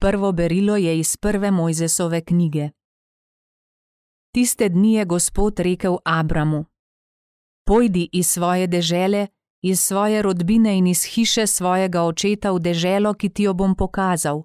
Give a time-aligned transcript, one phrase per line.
[0.00, 2.70] Prvo berilo je iz prve Mojzesove knjige.
[4.34, 6.64] Tiste dni je Gospod rekel Abramu:
[7.66, 9.26] Pojdi iz svoje dežele,
[9.62, 14.42] iz svoje rodbine in iz hiše svojega očeta v deželo, ki ti jo bom pokazal.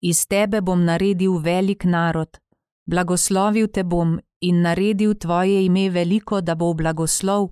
[0.00, 2.38] Iz tebe bom naredil velik narod,
[2.86, 7.50] blagoslovil te bom in naredil tvoje ime veliko, da bo blagoslov.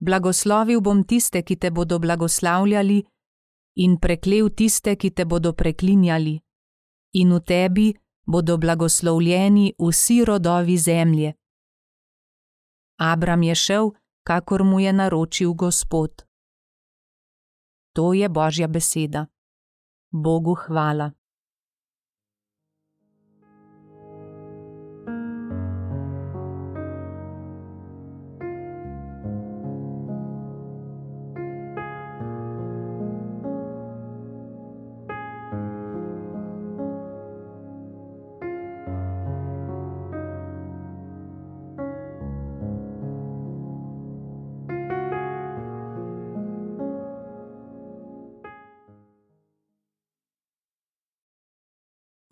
[0.00, 3.04] Blagoslovil bom tiste, ki te bodo blagoslavljali,
[3.74, 6.40] in preklel tiste, ki te bodo preklinjali,
[7.12, 7.88] in v tebi
[8.26, 11.32] bodo blagoslovljeni vsi rodovi zemlje.
[12.98, 13.90] Abram je šel,
[14.22, 16.22] kakor mu je naročil Gospod.
[17.92, 19.26] To je Božja beseda.
[20.12, 21.12] Bogu hvala.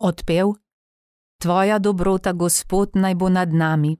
[0.03, 0.47] Odpev:
[1.41, 3.97] Tvoja dobrota, Gospod, naj bo nad nami.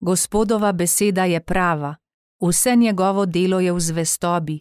[0.00, 1.96] Gospodova beseda je prava,
[2.40, 4.60] vse njegovo delo je v zvestobi.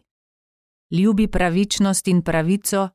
[0.91, 2.89] Ljubi pravičnost in pravico,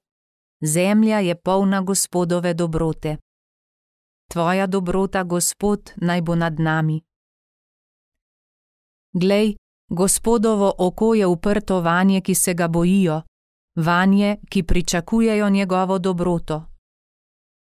[0.60, 3.16] zemlja je polna Gospodove dobrote.
[4.30, 7.00] Tvoja dobrota, Gospod, naj bo nad nami.
[9.12, 9.56] Glej,
[9.88, 13.22] Gospodovo oko je uprto vanje, ki se ga bojijo,
[13.76, 16.73] vanje, ki pričakujejo njegovo dobroto.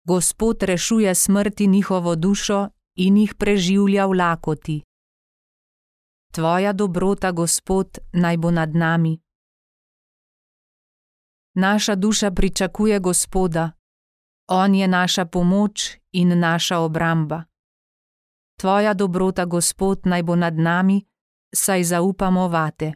[0.05, 4.83] Gospod rešuje smrti njihovo dušo in jih preživlja v lakoti.
[6.33, 9.21] Tvoja dobrota, Gospod, naj bo nad nami.
[11.55, 13.73] Naša duša pričakuje Gospoda,
[14.53, 17.45] On je naša pomoč in naša obramba.
[18.61, 21.07] Tvoja dobrota, Gospod, naj bo nad nami,
[21.55, 22.93] saj zaupamo vate.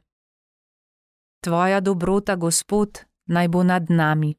[1.40, 4.34] Tvoja dobrota, Gospod, naj bo nad nami.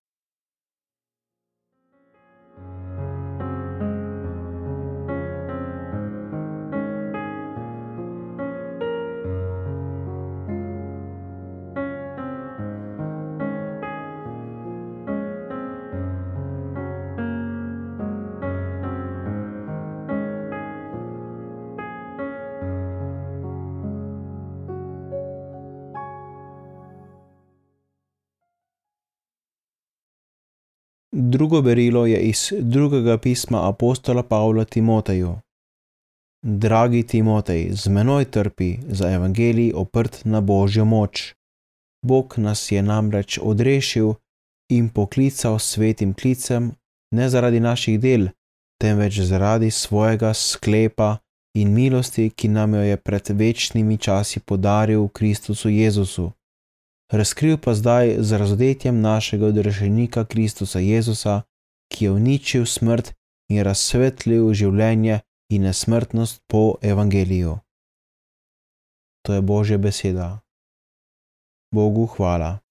[31.18, 35.36] Drugo berilo je iz drugega pisma apostola Pavla Timoteju.
[36.44, 41.34] Dragi Timotej, z menoj trpi za evangelij oprt na božjo moč.
[42.06, 44.14] Bog nas je namreč odrešil
[44.70, 46.72] in poklical svetim klicem
[47.12, 48.28] ne zaradi naših del,
[48.82, 51.18] temveč zaradi svojega sklepa
[51.56, 56.32] in milosti, ki nam jo je pred večnimi časi podaril v Kristusu Jezusu
[57.12, 61.42] razkril pa zdaj z razodetjem našega odrešenika Kristusa Jezusa,
[61.92, 63.14] ki je uničil smrt
[63.50, 67.60] in razsvetlil življenje in nesmrtnost po evangeliju.
[69.26, 70.40] To je Božja beseda.
[71.74, 72.65] Bogu hvala.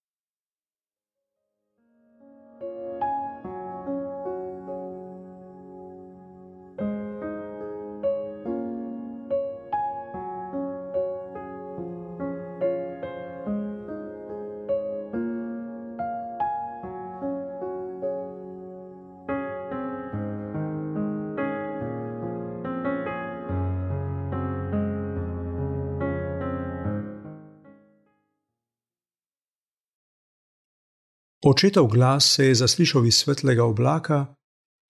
[31.46, 34.34] Očetov glas se je zaslišal iz svetlega oblaka: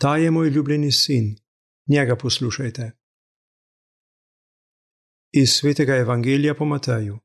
[0.01, 1.37] Ta je moj ljubljeni sin,
[1.89, 2.91] njega poslušajte.
[5.33, 7.19] Iz svetega evangelija po Mateju.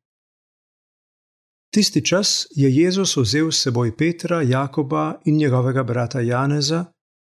[1.73, 6.85] Tisti čas je Jezus vzel s seboj Petra, Jakoba in njegovega brata Janeza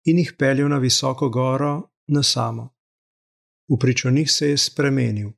[0.05, 2.69] in jih peljal na visoko goro na samo.
[3.69, 5.29] V pričo njih se je spremenil.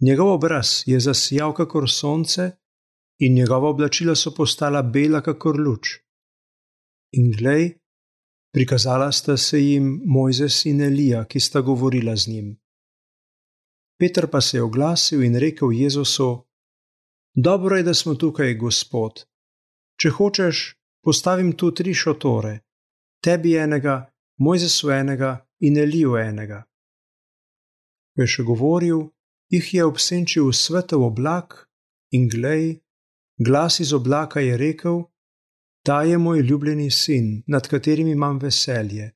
[0.00, 2.50] Njegov obraz je zasijal kakor sonce,
[3.20, 5.98] in njegova oblačila so postala bela, kakor luč.
[7.12, 7.74] In glej,
[8.54, 12.48] prikazala sta se jim Mojzes in Elija, ki sta govorila z njim.
[13.98, 16.46] Petr pa se je oglasil in rekel Jezusu:
[17.34, 19.24] Dobro je, da smo tukaj, Gospod.
[20.00, 20.74] Če hočeš,
[21.04, 22.60] postavim tu tri šotore:
[23.20, 26.64] tebi enega, Mojzesu enega in Eliju enega.
[28.16, 29.02] Ko je še govoril,
[29.52, 31.66] jih je obsenčil svetov oblak
[32.16, 32.80] in glej,
[33.46, 35.02] Glas iz oblaka je rekel:
[35.82, 39.12] Ta je moj ljubljeni sin, nad katerim imam veselje.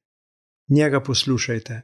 [0.68, 1.82] Njega poslušajte.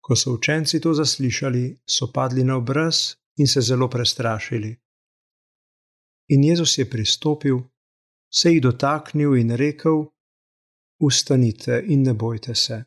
[0.00, 2.96] Ko so učenci to zaslišali, so padli na obraz
[3.36, 4.76] in se zelo prestrašili.
[6.28, 7.58] In Jezus je pristopil,
[8.32, 10.04] se jih dotaknil in rekel:
[11.00, 12.84] Ustanite in ne bojte se.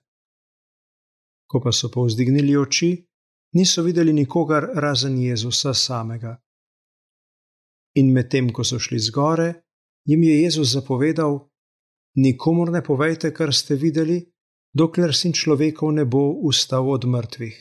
[1.47, 3.05] Ko pa so povzdignili oči,
[3.53, 6.44] niso videli nikogar razen Jezusa samega.
[7.95, 9.53] In medtem, ko so šli zgore,
[10.05, 11.39] jim je Jezus zapovedal:
[12.15, 14.19] Nikomor ne povejte, kar ste videli,
[14.73, 17.57] dokler sin človekov ne bo ustal od mrtvih.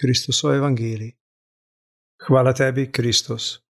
[0.00, 1.10] Kristusov evangeli.
[2.26, 3.69] Hvala tebi, Kristus.